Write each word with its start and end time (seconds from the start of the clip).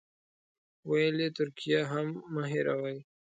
ویل 0.89 1.15
یې 1.23 1.29
ترکیه 1.37 1.81
هم 1.91 2.07
مه 2.33 2.43
هېروئ. 2.51 2.97